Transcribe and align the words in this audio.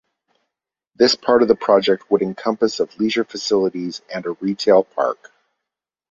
This 0.95 1.13
part 1.13 1.43
of 1.43 1.47
the 1.47 1.53
project 1.53 2.09
would 2.09 2.23
encompass 2.23 2.79
of 2.79 2.99
leisure 2.99 3.23
facilities 3.23 4.01
and 4.11 4.25
a 4.25 4.31
retail 4.31 4.83
park. 4.83 5.31